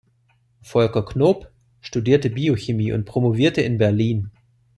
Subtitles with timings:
[0.63, 4.31] Volker Knoop studierte Biochemie und promovierte in Berlin.